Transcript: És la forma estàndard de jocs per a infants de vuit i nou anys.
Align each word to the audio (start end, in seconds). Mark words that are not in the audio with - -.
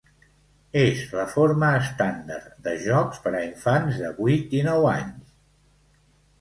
És 0.83 1.03
la 1.17 1.25
forma 1.33 1.69
estàndard 1.81 2.57
de 2.69 2.75
jocs 2.87 3.23
per 3.27 3.35
a 3.41 3.45
infants 3.51 4.03
de 4.07 4.13
vuit 4.23 4.59
i 4.63 4.67
nou 4.73 4.93
anys. 4.97 5.39